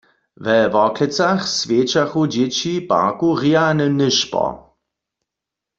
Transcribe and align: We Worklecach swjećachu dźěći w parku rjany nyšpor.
We 0.43 0.57
Worklecach 0.75 1.43
swjećachu 1.57 2.21
dźěći 2.33 2.73
w 2.81 2.85
parku 2.91 3.27
rjany 3.41 3.87
nyšpor. 3.99 4.53